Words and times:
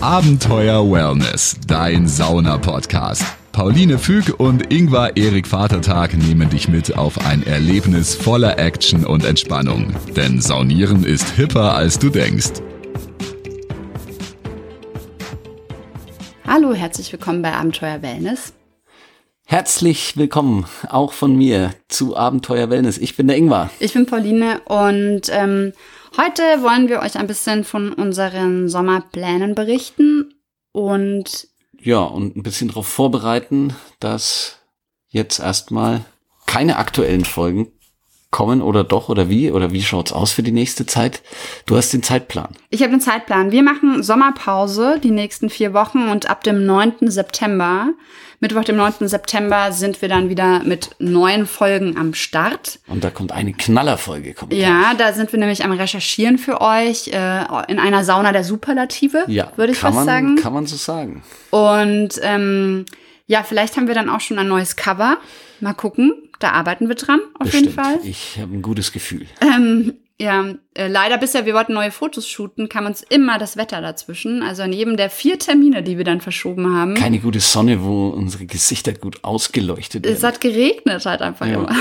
Abenteuer 0.00 0.88
Wellness, 0.88 1.56
dein 1.66 2.06
Sauna-Podcast. 2.06 3.24
Pauline 3.50 3.98
Füg 3.98 4.38
und 4.38 4.72
Ingvar 4.72 5.16
Erik 5.16 5.48
Vatertag 5.48 6.16
nehmen 6.16 6.48
dich 6.48 6.68
mit 6.68 6.96
auf 6.96 7.26
ein 7.26 7.44
Erlebnis 7.44 8.14
voller 8.14 8.60
Action 8.60 9.04
und 9.04 9.24
Entspannung. 9.24 9.92
Denn 10.14 10.40
Saunieren 10.40 11.02
ist 11.02 11.30
hipper, 11.30 11.74
als 11.74 11.98
du 11.98 12.10
denkst. 12.10 12.62
Hallo, 16.46 16.72
herzlich 16.74 17.10
willkommen 17.10 17.42
bei 17.42 17.52
Abenteuer 17.52 18.00
Wellness. 18.00 18.52
Herzlich 19.50 20.18
willkommen 20.18 20.66
auch 20.90 21.14
von 21.14 21.34
mir 21.34 21.74
zu 21.88 22.14
Abenteuer 22.14 22.68
Wellness. 22.68 22.98
Ich 22.98 23.16
bin 23.16 23.28
der 23.28 23.38
Ingvar. 23.38 23.70
Ich 23.80 23.94
bin 23.94 24.04
Pauline 24.04 24.60
und 24.66 25.22
ähm, 25.30 25.72
heute 26.18 26.42
wollen 26.60 26.90
wir 26.90 27.00
euch 27.00 27.16
ein 27.16 27.26
bisschen 27.26 27.64
von 27.64 27.94
unseren 27.94 28.68
Sommerplänen 28.68 29.54
berichten 29.54 30.34
und 30.72 31.48
ja, 31.80 32.00
und 32.00 32.36
ein 32.36 32.42
bisschen 32.42 32.68
darauf 32.68 32.88
vorbereiten, 32.88 33.74
dass 34.00 34.58
jetzt 35.08 35.38
erstmal 35.38 36.04
keine 36.44 36.76
aktuellen 36.76 37.24
Folgen 37.24 37.72
kommen 38.30 38.60
oder 38.60 38.84
doch 38.84 39.08
oder 39.08 39.30
wie 39.30 39.50
oder 39.50 39.72
wie 39.72 39.82
schaut's 39.82 40.12
aus 40.12 40.32
für 40.32 40.42
die 40.42 40.52
nächste 40.52 40.84
Zeit? 40.84 41.22
Du 41.66 41.76
hast 41.76 41.92
den 41.92 42.02
Zeitplan. 42.02 42.48
Ich 42.68 42.82
habe 42.82 42.90
den 42.90 43.00
Zeitplan. 43.00 43.52
Wir 43.52 43.62
machen 43.62 44.02
Sommerpause 44.02 45.00
die 45.02 45.10
nächsten 45.10 45.48
vier 45.48 45.72
Wochen 45.72 46.08
und 46.08 46.28
ab 46.28 46.44
dem 46.44 46.66
9. 46.66 47.10
September, 47.10 47.88
Mittwoch, 48.40 48.64
dem 48.64 48.76
9. 48.76 49.08
September, 49.08 49.72
sind 49.72 50.02
wir 50.02 50.08
dann 50.10 50.28
wieder 50.28 50.62
mit 50.62 50.90
neuen 50.98 51.46
Folgen 51.46 51.96
am 51.96 52.12
Start. 52.12 52.80
Und 52.86 53.02
da 53.02 53.10
kommt 53.10 53.32
eine 53.32 53.54
Knallerfolge. 53.54 54.34
Kommt 54.34 54.52
ja, 54.52 54.92
da 54.96 55.14
sind 55.14 55.32
wir 55.32 55.38
nämlich 55.38 55.64
am 55.64 55.72
Recherchieren 55.72 56.36
für 56.36 56.60
euch 56.60 57.08
äh, 57.08 57.44
in 57.68 57.78
einer 57.78 58.04
Sauna 58.04 58.32
der 58.32 58.44
Superlative, 58.44 59.24
ja, 59.26 59.52
würde 59.56 59.72
ich 59.72 59.78
fast 59.78 59.96
man, 59.96 60.04
sagen. 60.04 60.36
Kann 60.36 60.52
man 60.52 60.66
so 60.66 60.76
sagen. 60.76 61.22
Und 61.50 62.20
ähm, 62.22 62.84
ja, 63.28 63.44
vielleicht 63.44 63.76
haben 63.76 63.86
wir 63.86 63.94
dann 63.94 64.08
auch 64.08 64.20
schon 64.20 64.38
ein 64.40 64.48
neues 64.48 64.74
Cover. 64.74 65.18
Mal 65.60 65.74
gucken. 65.74 66.12
Da 66.40 66.50
arbeiten 66.52 66.88
wir 66.88 66.94
dran, 66.96 67.20
auf 67.34 67.44
Bestimmt. 67.44 67.64
jeden 67.66 67.74
Fall. 67.74 67.98
Ich 68.04 68.38
habe 68.40 68.54
ein 68.56 68.62
gutes 68.62 68.92
Gefühl. 68.92 69.26
Ähm, 69.40 69.94
ja, 70.20 70.54
äh, 70.74 70.86
leider 70.88 71.18
bisher, 71.18 71.46
wir 71.46 71.54
wollten 71.54 71.74
neue 71.74 71.90
Fotos 71.92 72.28
shooten, 72.28 72.68
kam 72.68 72.86
uns 72.86 73.02
immer 73.02 73.38
das 73.38 73.56
Wetter 73.56 73.80
dazwischen. 73.80 74.42
Also 74.42 74.62
an 74.62 74.72
jedem 74.72 74.96
der 74.96 75.10
vier 75.10 75.38
Termine, 75.38 75.82
die 75.82 75.96
wir 75.96 76.04
dann 76.04 76.20
verschoben 76.20 76.74
haben. 76.76 76.94
Keine 76.94 77.18
gute 77.20 77.38
Sonne, 77.40 77.82
wo 77.84 78.08
unsere 78.08 78.46
Gesichter 78.46 78.92
gut 78.92 79.22
ausgeleuchtet 79.24 80.04
werden. 80.04 80.16
Es 80.16 80.22
hat 80.24 80.40
geregnet 80.40 81.04
halt 81.06 81.22
einfach 81.22 81.46
Ja. 81.46 81.54
immer. 81.54 81.76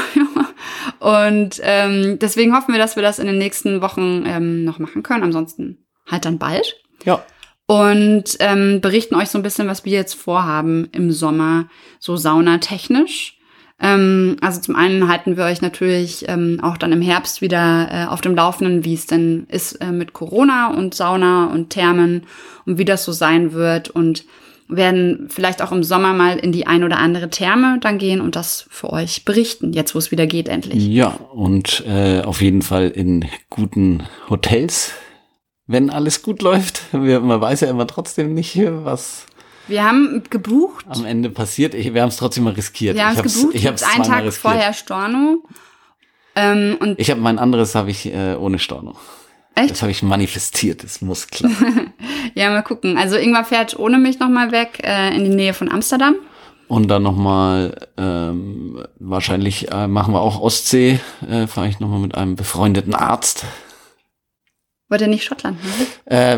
Und 1.00 1.60
ähm, 1.64 2.18
deswegen 2.20 2.56
hoffen 2.56 2.74
wir, 2.74 2.80
dass 2.80 2.96
wir 2.96 3.04
das 3.04 3.20
in 3.20 3.28
den 3.28 3.38
nächsten 3.38 3.82
Wochen 3.82 4.24
ähm, 4.26 4.64
noch 4.66 4.80
machen 4.80 5.04
können. 5.04 5.24
Ansonsten 5.24 5.86
halt 6.10 6.26
dann 6.26 6.38
bald. 6.40 6.76
ja. 7.06 7.24
Und 7.68 8.38
ähm, 8.40 8.80
berichten 8.80 9.16
euch 9.16 9.30
so 9.30 9.38
ein 9.38 9.44
bisschen, 9.44 9.68
was 9.68 9.84
wir 9.84 9.92
jetzt 9.92 10.16
vorhaben 10.16 10.88
im 10.94 11.12
Sommer, 11.12 11.68
so 12.00 12.16
saunatechnisch. 12.16 13.38
Ähm, 13.80 14.38
also 14.42 14.62
zum 14.62 14.76
einen 14.76 15.08
halten 15.08 15.38
wir 15.38 15.44
euch 15.44 15.62
natürlich 15.62 16.28
ähm, 16.28 16.60
auch 16.64 16.78
dann 16.78 16.94
im 16.94 17.02
Herbst 17.02 17.42
wieder 17.42 17.90
äh, 17.92 18.06
auf 18.06 18.22
dem 18.22 18.36
Laufenden, 18.36 18.86
wie 18.86 18.94
es 18.94 19.06
denn 19.06 19.46
ist 19.50 19.74
äh, 19.82 19.92
mit 19.92 20.14
Corona 20.14 20.74
und 20.74 20.96
Sauna 20.96 21.48
und 21.48 21.70
Thermen 21.70 22.24
und 22.66 22.78
wie 22.78 22.86
das 22.86 23.04
so 23.04 23.12
sein 23.12 23.52
wird 23.52 23.90
und 23.90 24.24
werden 24.70 25.28
vielleicht 25.30 25.62
auch 25.62 25.72
im 25.72 25.84
Sommer 25.84 26.14
mal 26.14 26.38
in 26.38 26.52
die 26.52 26.68
ein 26.68 26.84
oder 26.84 26.98
andere 26.98 27.30
Therme 27.30 27.78
dann 27.80 27.98
gehen 27.98 28.20
und 28.20 28.36
das 28.36 28.66
für 28.70 28.92
euch 28.92 29.24
berichten, 29.26 29.74
jetzt 29.74 29.94
wo 29.94 30.00
es 30.00 30.12
wieder 30.12 30.26
geht 30.26 30.50
endlich. 30.50 30.86
Ja, 30.88 31.08
und 31.34 31.84
äh, 31.88 32.22
auf 32.22 32.42
jeden 32.42 32.62
Fall 32.62 32.90
in 32.90 33.26
guten 33.50 34.04
Hotels, 34.30 34.94
wenn 35.68 35.90
alles 35.90 36.24
gut 36.24 36.42
läuft. 36.42 36.82
Wir, 36.92 37.20
man 37.20 37.40
weiß 37.42 37.62
ja 37.62 37.70
immer 37.70 37.86
trotzdem 37.88 38.34
nicht, 38.34 38.60
was 38.84 39.26
Wir 39.68 39.84
haben 39.84 40.24
gebucht, 40.30 40.86
am 40.90 41.06
Ende 41.06 41.30
passiert. 41.30 41.74
Ich, 41.74 41.94
wir 41.94 42.02
haben 42.02 42.10
es 42.10 42.18
trotzdem 42.18 42.46
mal 42.46 42.54
riskiert. 42.54 42.96
wir 42.96 43.06
haben 43.06 43.18
ich 43.20 43.26
es 43.26 43.36
gebucht, 43.36 43.56
Ich 43.56 43.68
habe 43.68 43.76
es 43.76 43.84
einen 43.84 44.04
Tag 44.04 44.24
riskiert. 44.24 44.34
vorher 44.36 44.74
Storno. 44.74 45.44
Ähm, 46.36 46.78
und 46.80 47.00
Ich 47.00 47.12
habe 47.12 47.20
mein 47.22 47.40
anderes 47.40 47.76
habe 47.76 47.92
ich 47.92 48.06
äh, 48.14 48.36
ohne 48.36 48.60
Storno. 48.60 48.96
Echt? 49.56 49.72
Das 49.72 49.82
habe 49.82 49.92
ich 49.92 50.04
manifestiert. 50.04 50.84
Das 50.84 51.02
muss 51.02 51.28
klar. 51.28 51.52
Ja, 52.36 52.52
mal 52.52 52.62
gucken. 52.62 52.98
Also 52.98 53.16
Ingwer 53.16 53.44
fährt 53.44 53.80
ohne 53.80 53.98
mich 53.98 54.20
nochmal 54.20 54.52
weg 54.52 54.82
äh, 54.84 55.16
in 55.16 55.24
die 55.24 55.36
Nähe 55.36 55.56
von 55.56 55.72
Amsterdam. 55.72 56.16
Und 56.68 56.88
dann 56.90 57.02
nochmal, 57.02 57.88
ähm, 57.98 58.84
wahrscheinlich 59.00 59.72
äh, 59.72 59.88
machen 59.88 60.14
wir 60.14 60.20
auch 60.22 60.40
Ostsee, 60.40 61.00
äh, 61.28 61.48
fahre 61.48 61.70
ich 61.70 61.80
nochmal 61.80 62.00
mit 62.00 62.14
einem 62.14 62.36
befreundeten 62.36 62.94
Arzt. 62.94 63.46
Wollt 64.90 65.02
ihr 65.02 65.08
nicht 65.08 65.26
Schottland 65.26 65.58
machen? 65.62 65.86
Äh, 66.06 66.38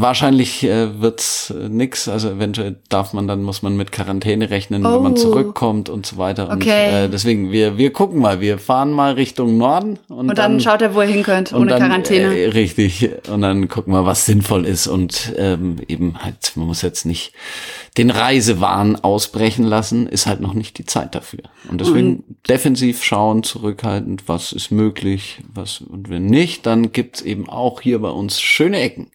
wahrscheinlich 0.00 0.64
äh, 0.64 1.00
wird's 1.02 1.50
äh, 1.50 1.68
nix. 1.68 2.08
Also 2.08 2.30
eventuell 2.30 2.76
darf 2.88 3.12
man 3.12 3.28
dann, 3.28 3.42
muss 3.42 3.60
man 3.60 3.76
mit 3.76 3.92
Quarantäne 3.92 4.48
rechnen, 4.48 4.82
wenn 4.84 5.02
man 5.02 5.12
Oh. 5.12 5.16
zurückkommt 5.16 5.90
und 5.90 6.06
so 6.06 6.16
weiter. 6.16 6.48
Und 6.48 6.62
Okay. 6.62 7.04
äh, 7.04 7.08
deswegen, 7.10 7.52
wir, 7.52 7.76
wir 7.76 7.92
gucken 7.92 8.18
mal, 8.20 8.40
wir 8.40 8.58
fahren 8.58 8.90
mal 8.92 9.12
Richtung 9.12 9.58
Norden 9.58 9.98
und, 10.08 10.30
Und 10.30 10.38
dann, 10.38 10.58
schaut 10.60 10.80
er, 10.80 10.94
wo 10.94 11.02
ihr 11.02 11.08
hin 11.08 11.22
könnt, 11.22 11.52
und 11.52 11.60
ohne 11.60 11.72
dann, 11.72 11.80
Quarantäne. 11.82 12.34
Äh, 12.38 12.48
richtig. 12.48 13.10
Und 13.30 13.42
dann 13.42 13.68
gucken 13.68 13.92
wir, 13.92 14.06
was 14.06 14.24
sinnvoll 14.24 14.64
ist. 14.64 14.86
Und 14.86 15.34
ähm, 15.36 15.76
eben 15.86 16.22
halt, 16.24 16.52
man 16.54 16.68
muss 16.68 16.80
jetzt 16.80 17.04
nicht 17.04 17.34
den 17.96 18.10
Reisewahn 18.10 18.96
ausbrechen 18.96 19.64
lassen, 19.64 20.06
ist 20.06 20.26
halt 20.26 20.40
noch 20.40 20.54
nicht 20.54 20.78
die 20.78 20.86
Zeit 20.86 21.14
dafür. 21.14 21.40
Und 21.68 21.80
deswegen 21.80 22.36
defensiv 22.48 23.02
schauen, 23.02 23.42
zurückhaltend, 23.42 24.28
was 24.28 24.52
ist 24.52 24.70
möglich, 24.70 25.42
was 25.52 25.80
und 25.80 26.08
wenn 26.08 26.26
nicht, 26.26 26.66
dann 26.66 26.92
gibt's 26.92 27.20
eben 27.20 27.48
auch 27.48 27.80
hier 27.80 28.00
bei 28.00 28.10
uns 28.10 28.40
schöne 28.40 28.80
Ecken. 28.80 29.10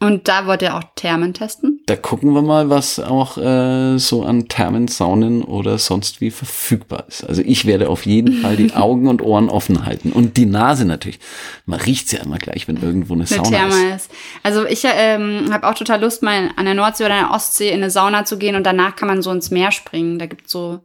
Und 0.00 0.28
da 0.28 0.46
wollt 0.46 0.62
ihr 0.62 0.76
auch 0.76 0.84
Thermen 0.96 1.34
testen? 1.34 1.73
Da 1.86 1.96
gucken 1.96 2.32
wir 2.32 2.40
mal, 2.40 2.70
was 2.70 2.98
auch 2.98 3.36
äh, 3.36 3.98
so 3.98 4.24
an 4.24 4.48
Thermen, 4.48 4.88
Saunen 4.88 5.42
oder 5.42 5.76
sonst 5.76 6.22
wie 6.22 6.30
verfügbar 6.30 7.04
ist. 7.08 7.28
Also 7.28 7.42
ich 7.44 7.66
werde 7.66 7.90
auf 7.90 8.06
jeden 8.06 8.40
Fall 8.40 8.56
die 8.56 8.72
Augen 8.74 9.06
und 9.06 9.20
Ohren 9.20 9.50
offen 9.50 9.84
halten. 9.84 10.10
Und 10.10 10.38
die 10.38 10.46
Nase 10.46 10.86
natürlich. 10.86 11.18
Man 11.66 11.80
riecht's 11.80 12.12
ja 12.12 12.20
immer 12.20 12.38
gleich, 12.38 12.68
wenn 12.68 12.82
irgendwo 12.82 13.12
eine 13.12 13.24
Eine 13.24 13.36
Sauna 13.36 13.44
ist. 13.44 13.50
Therme 13.50 13.94
ist. 13.94 14.10
Also 14.42 14.64
ich 14.64 14.82
ähm, 14.84 15.52
habe 15.52 15.68
auch 15.68 15.74
total 15.74 16.00
Lust, 16.00 16.22
mal 16.22 16.50
an 16.56 16.64
der 16.64 16.74
Nordsee 16.74 17.04
oder 17.04 17.14
an 17.16 17.26
der 17.28 17.34
Ostsee 17.34 17.68
in 17.68 17.82
eine 17.82 17.90
Sauna 17.90 18.24
zu 18.24 18.38
gehen 18.38 18.56
und 18.56 18.64
danach 18.64 18.96
kann 18.96 19.08
man 19.08 19.20
so 19.20 19.30
ins 19.30 19.50
Meer 19.50 19.70
springen. 19.70 20.18
Da 20.18 20.24
gibt's 20.24 20.52
so, 20.52 20.80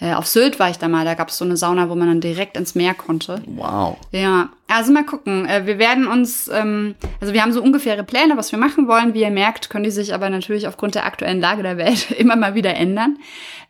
äh, 0.00 0.14
auf 0.14 0.26
Sylt 0.26 0.58
war 0.58 0.70
ich 0.70 0.78
da 0.78 0.88
mal, 0.88 1.04
da 1.04 1.12
gab's 1.12 1.36
so 1.36 1.44
eine 1.44 1.58
Sauna, 1.58 1.90
wo 1.90 1.94
man 1.94 2.08
dann 2.08 2.20
direkt 2.22 2.56
ins 2.56 2.74
Meer 2.74 2.94
konnte. 2.94 3.42
Wow. 3.44 3.98
Ja, 4.12 4.48
also 4.68 4.92
mal 4.92 5.04
gucken. 5.04 5.46
Äh, 5.46 5.66
Wir 5.66 5.78
werden 5.78 6.06
uns, 6.06 6.48
ähm, 6.48 6.94
also 7.20 7.32
wir 7.32 7.42
haben 7.42 7.52
so 7.52 7.62
ungefähre 7.62 8.04
Pläne, 8.04 8.36
was 8.36 8.52
wir 8.52 8.58
machen 8.58 8.86
wollen. 8.86 9.14
Wie 9.14 9.22
ihr 9.22 9.30
merkt, 9.30 9.70
können 9.70 9.84
die 9.84 9.90
sich 9.90 10.14
aber 10.14 10.30
natürlich 10.30 10.68
aufgrund 10.68 10.94
der 10.94 11.06
aktuellen 11.06 11.40
Lage 11.40 11.62
der 11.62 11.78
Welt 11.78 12.10
immer 12.18 12.36
mal 12.36 12.54
wieder 12.54 12.74
ändern. 12.74 13.18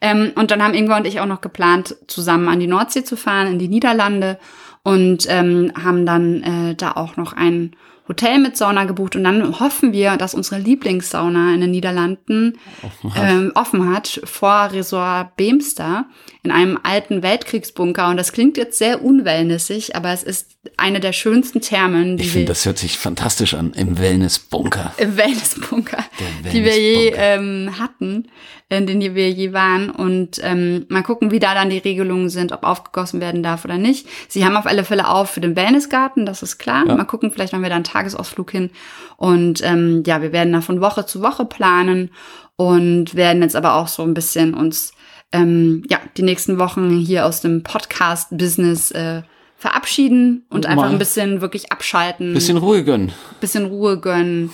Ähm, 0.00 0.32
und 0.34 0.50
dann 0.50 0.62
haben 0.62 0.74
Ingwer 0.74 0.96
und 0.96 1.06
ich 1.06 1.20
auch 1.20 1.26
noch 1.26 1.40
geplant, 1.40 1.96
zusammen 2.06 2.48
an 2.48 2.60
die 2.60 2.66
Nordsee 2.66 3.04
zu 3.04 3.16
fahren, 3.16 3.46
in 3.46 3.58
die 3.58 3.68
Niederlande 3.68 4.38
und 4.82 5.26
ähm, 5.28 5.72
haben 5.82 6.06
dann 6.06 6.42
äh, 6.42 6.74
da 6.74 6.92
auch 6.92 7.16
noch 7.16 7.32
ein 7.32 7.72
Hotel 8.08 8.38
mit 8.38 8.56
Sauna 8.56 8.84
gebucht 8.84 9.16
und 9.16 9.24
dann 9.24 9.60
hoffen 9.60 9.92
wir, 9.92 10.16
dass 10.16 10.34
unsere 10.34 10.58
Lieblingssauna 10.58 11.52
in 11.52 11.60
den 11.60 11.70
Niederlanden 11.70 12.58
Offen 12.82 13.14
hat. 13.14 13.30
ähm, 13.30 13.52
offen 13.54 13.94
hat 13.94 14.20
vor 14.24 14.70
Resort 14.72 15.36
Beemster 15.36 16.06
in 16.42 16.50
einem 16.50 16.78
alten 16.82 17.22
Weltkriegsbunker. 17.22 18.08
Und 18.08 18.16
das 18.16 18.32
klingt 18.32 18.56
jetzt 18.56 18.78
sehr 18.78 19.04
unwellnessig, 19.04 19.94
aber 19.94 20.10
es 20.10 20.22
ist 20.22 20.56
eine 20.88 21.00
der 21.00 21.12
schönsten 21.12 21.60
Thermen, 21.60 22.16
die 22.16 22.24
Ich 22.24 22.32
finde, 22.32 22.46
das 22.48 22.64
hört 22.64 22.78
sich 22.78 22.98
fantastisch 22.98 23.54
an. 23.54 23.72
Im 23.74 23.98
Wellnessbunker. 23.98 24.92
im 24.96 25.16
Wellnessbunker, 25.16 26.04
Der 26.44 26.52
die 26.52 26.64
wir 26.64 26.78
je 26.78 27.12
ähm, 27.14 27.74
hatten, 27.78 28.28
in 28.68 28.86
denen 28.86 29.14
wir 29.14 29.30
je 29.30 29.52
waren. 29.52 29.90
Und 29.90 30.40
ähm, 30.42 30.86
mal 30.88 31.02
gucken, 31.02 31.30
wie 31.30 31.38
da 31.38 31.54
dann 31.54 31.70
die 31.70 31.78
Regelungen 31.78 32.30
sind, 32.30 32.52
ob 32.52 32.64
aufgegossen 32.64 33.20
werden 33.20 33.42
darf 33.42 33.64
oder 33.64 33.78
nicht. 33.78 34.08
Sie 34.28 34.44
haben 34.44 34.56
auf 34.56 34.66
alle 34.66 34.84
Fälle 34.84 35.08
auf 35.08 35.30
für 35.30 35.40
den 35.40 35.56
Wellnessgarten, 35.56 36.26
das 36.26 36.42
ist 36.42 36.58
klar. 36.58 36.84
Ja. 36.86 36.96
Mal 36.96 37.04
gucken, 37.04 37.30
vielleicht 37.30 37.52
machen 37.52 37.62
wir 37.62 37.70
da 37.70 37.76
einen 37.76 37.84
Tagesausflug 37.84 38.50
hin. 38.50 38.70
Und 39.16 39.62
ähm, 39.62 40.02
ja, 40.06 40.22
wir 40.22 40.32
werden 40.32 40.52
da 40.52 40.62
von 40.62 40.80
Woche 40.80 41.06
zu 41.06 41.22
Woche 41.22 41.44
planen 41.44 42.10
und 42.56 43.14
werden 43.14 43.42
jetzt 43.42 43.56
aber 43.56 43.74
auch 43.74 43.88
so 43.88 44.02
ein 44.02 44.14
bisschen 44.14 44.54
uns 44.54 44.92
ähm, 45.32 45.82
ja 45.88 45.98
die 46.16 46.22
nächsten 46.22 46.58
Wochen 46.58 46.98
hier 46.98 47.26
aus 47.26 47.42
dem 47.42 47.62
Podcast-Business 47.62 48.90
äh, 48.92 49.22
verabschieden 49.58 50.46
und 50.48 50.64
Und 50.64 50.66
einfach 50.66 50.88
ein 50.88 50.98
bisschen 50.98 51.40
wirklich 51.40 51.72
abschalten 51.72 52.32
Bisschen 52.32 52.56
Ruhe 52.56 52.84
gönnen. 52.84 53.12
bisschen 53.40 53.66
Ruhe 53.66 53.98
gönnen. 54.00 54.50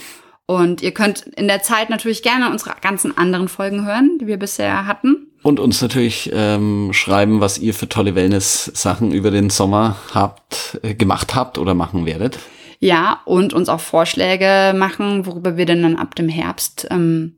Und 0.46 0.82
ihr 0.82 0.92
könnt 0.92 1.20
in 1.36 1.46
der 1.46 1.62
Zeit 1.62 1.88
natürlich 1.88 2.22
gerne 2.22 2.50
unsere 2.50 2.74
ganzen 2.80 3.16
anderen 3.16 3.48
Folgen 3.48 3.86
hören, 3.86 4.18
die 4.20 4.26
wir 4.26 4.38
bisher 4.38 4.86
hatten. 4.86 5.28
Und 5.42 5.60
uns 5.60 5.80
natürlich 5.80 6.30
ähm, 6.34 6.90
schreiben, 6.92 7.40
was 7.40 7.58
ihr 7.58 7.74
für 7.74 7.88
tolle 7.88 8.14
Wellness-Sachen 8.14 9.12
über 9.12 9.30
den 9.30 9.50
Sommer 9.50 9.96
habt, 10.14 10.78
äh, 10.82 10.94
gemacht 10.94 11.34
habt 11.34 11.58
oder 11.58 11.74
machen 11.74 12.06
werdet. 12.06 12.38
Ja, 12.80 13.20
und 13.24 13.52
uns 13.52 13.68
auch 13.68 13.80
Vorschläge 13.80 14.74
machen, 14.76 15.26
worüber 15.26 15.56
wir 15.56 15.66
denn 15.66 15.82
dann 15.82 15.96
ab 15.96 16.14
dem 16.14 16.28
Herbst 16.28 16.86
ähm, 16.90 17.36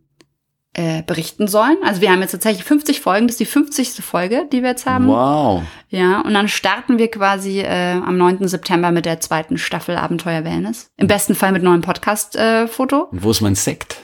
äh, 0.77 1.03
berichten 1.03 1.49
sollen. 1.49 1.79
Also 1.83 2.03
wir 2.03 2.11
haben 2.11 2.21
jetzt 2.21 2.33
tatsächlich 2.33 2.65
50 2.65 3.01
Folgen, 3.01 3.27
das 3.27 3.35
ist 3.35 3.41
die 3.41 3.47
50. 3.47 4.05
Folge, 4.05 4.45
die 4.53 4.63
wir 4.63 4.71
jetzt 4.71 4.85
haben. 4.85 5.09
Wow. 5.09 5.63
Ja, 5.89 6.21
und 6.21 6.35
dann 6.35 6.49
starten 6.49 6.99
wir 6.99 7.11
quasi 7.11 7.61
äh, 7.61 7.93
am 7.93 8.19
9. 8.19 8.47
September 8.47 8.91
mit 8.91 9.07
der 9.07 9.21
zweiten 9.21 9.57
Staffel 9.57 9.97
Abenteuer 9.97 10.45
Wellness. 10.45 10.91
Im 10.99 11.07
besten 11.07 11.35
Fall 11.35 11.53
mit 11.53 11.63
neuem 11.63 11.81
Podcast-Foto. 11.81 13.09
Und 13.11 13.23
wo 13.23 13.31
ist 13.31 13.41
mein 13.41 13.55
Sekt? 13.55 13.97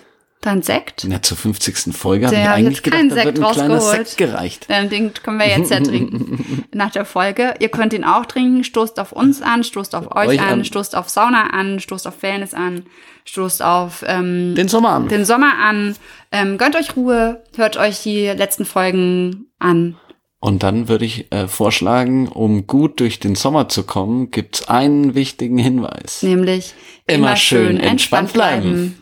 Dann 0.43 0.61
Sekt. 0.63 1.05
Na, 1.07 1.23
zur 1.23 1.37
50. 1.37 1.95
Folge 1.95 2.27
habe 2.27 2.37
ich 2.37 2.43
eigentlich 2.43 2.79
jetzt 2.79 2.91
keinen 2.91 3.11
gedacht, 3.11 3.19
da 3.19 3.23
Sekt 3.23 3.39
wird 3.39 3.47
ein 3.47 3.53
kleiner 3.55 3.75
rausgeholt. 3.75 4.09
Sekt 4.09 4.19
gereicht. 4.19 4.67
Dann 4.69 4.89
den 4.89 5.15
können 5.15 5.39
wir 5.39 5.47
jetzt 5.47 5.71
ja 5.71 5.79
trinken 5.79 6.42
nach 6.75 6.91
der 6.91 7.05
Folge. 7.05 7.55
Ihr 7.61 7.69
könnt 7.69 7.93
ihn 7.93 8.05
auch 8.05 8.27
trinken. 8.27 8.65
Stoßt 8.65 8.99
auf 8.99 9.13
uns 9.13 9.43
an, 9.43 9.65
stoßt 9.65 9.95
auf 9.95 10.15
euch, 10.17 10.29
Euch 10.29 10.41
an, 10.41 10.49
an. 10.61 10.65
stoßt 10.65 10.97
auf 10.97 11.09
Sauna 11.09 11.51
an, 11.51 11.81
stoßt 11.81 12.07
auf 12.07 12.23
Wellness 12.23 12.55
an, 12.55 12.85
stoßt 13.25 13.63
auf 13.63 14.05
ähm, 14.07 14.55
Den 14.55 14.69
Sommer 14.69 14.91
an. 14.91 15.09
den 15.09 15.25
Sommer 15.25 15.53
an. 15.63 15.95
Ähm, 16.31 16.59
gönnt 16.59 16.77
euch 16.77 16.97
Ruhe, 16.97 17.43
hört 17.57 17.77
euch 17.77 18.03
die 18.03 18.27
letzten 18.27 18.65
Folgen 18.65 19.47
an. 19.59 19.97
Und 20.41 20.65
dann 20.65 20.89
würde 20.89 21.05
ich 21.05 21.31
äh, 21.33 21.47
vorschlagen, 21.47 22.27
um 22.27 22.67
gut 22.67 22.99
durch 22.99 23.21
den 23.21 23.37
Sommer 23.37 23.69
zu 23.69 23.85
kommen, 23.85 24.33
gibt's 24.33 24.69
einen 24.69 25.15
wichtigen 25.15 25.57
Hinweis. 25.59 26.23
Nämlich 26.23 26.75
Immer 27.07 27.37
schön 27.37 27.79
entspannt 27.79 28.33
bleiben. 28.33 29.02